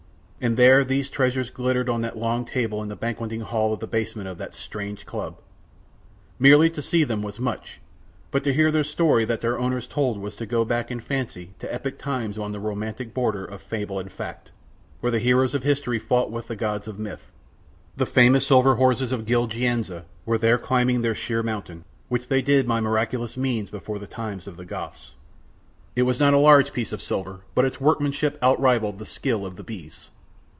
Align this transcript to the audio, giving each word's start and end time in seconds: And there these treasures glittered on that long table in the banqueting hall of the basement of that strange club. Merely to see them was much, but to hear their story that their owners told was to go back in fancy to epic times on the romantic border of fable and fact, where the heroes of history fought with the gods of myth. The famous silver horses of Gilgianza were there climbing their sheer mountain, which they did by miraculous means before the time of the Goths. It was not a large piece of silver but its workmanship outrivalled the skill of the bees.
And 0.43 0.57
there 0.57 0.83
these 0.83 1.11
treasures 1.11 1.51
glittered 1.51 1.87
on 1.87 2.01
that 2.01 2.17
long 2.17 2.45
table 2.45 2.81
in 2.81 2.89
the 2.89 2.95
banqueting 2.95 3.41
hall 3.41 3.73
of 3.73 3.79
the 3.79 3.85
basement 3.85 4.27
of 4.27 4.39
that 4.39 4.55
strange 4.55 5.05
club. 5.05 5.37
Merely 6.39 6.67
to 6.71 6.81
see 6.81 7.03
them 7.03 7.21
was 7.21 7.39
much, 7.39 7.79
but 8.31 8.43
to 8.45 8.51
hear 8.53 8.71
their 8.71 8.83
story 8.83 9.23
that 9.23 9.41
their 9.41 9.59
owners 9.59 9.85
told 9.85 10.19
was 10.19 10.33
to 10.37 10.47
go 10.47 10.65
back 10.65 10.89
in 10.89 10.99
fancy 10.99 11.53
to 11.59 11.71
epic 11.71 11.99
times 11.99 12.39
on 12.39 12.53
the 12.53 12.59
romantic 12.59 13.13
border 13.13 13.45
of 13.45 13.61
fable 13.61 13.99
and 13.99 14.11
fact, 14.11 14.51
where 14.99 15.11
the 15.11 15.19
heroes 15.19 15.53
of 15.53 15.61
history 15.61 15.99
fought 15.99 16.31
with 16.31 16.47
the 16.47 16.55
gods 16.55 16.87
of 16.87 16.97
myth. 16.97 17.31
The 17.95 18.07
famous 18.07 18.47
silver 18.47 18.77
horses 18.77 19.11
of 19.11 19.27
Gilgianza 19.27 20.05
were 20.25 20.39
there 20.39 20.57
climbing 20.57 21.03
their 21.03 21.13
sheer 21.13 21.43
mountain, 21.43 21.85
which 22.09 22.29
they 22.29 22.41
did 22.41 22.67
by 22.67 22.79
miraculous 22.81 23.37
means 23.37 23.69
before 23.69 23.99
the 23.99 24.07
time 24.07 24.39
of 24.47 24.57
the 24.57 24.65
Goths. 24.65 25.13
It 25.95 26.01
was 26.01 26.19
not 26.19 26.33
a 26.33 26.39
large 26.39 26.73
piece 26.73 26.91
of 26.91 27.03
silver 27.03 27.41
but 27.53 27.63
its 27.63 27.79
workmanship 27.79 28.39
outrivalled 28.41 28.97
the 28.97 29.05
skill 29.05 29.45
of 29.45 29.55
the 29.55 29.63
bees. 29.63 30.09